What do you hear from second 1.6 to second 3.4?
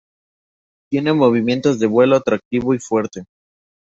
de vuelo activo y fuerte.